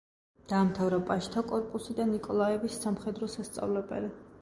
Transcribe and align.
დაამთავრა 0.51 0.99
პაჟთა 1.09 1.45
კორპუსი 1.53 1.97
და 2.01 2.09
ნიკოლაევის 2.09 2.81
სამხედრო 2.87 3.33
სასწავლებელი. 3.39 4.15